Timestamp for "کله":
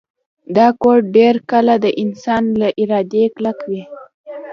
1.51-1.73